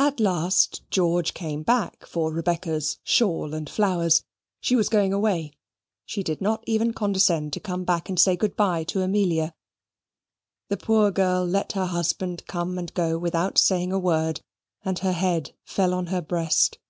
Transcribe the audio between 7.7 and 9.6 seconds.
back and say good bye to Amelia.